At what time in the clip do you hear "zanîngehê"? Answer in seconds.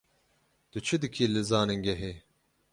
1.49-2.13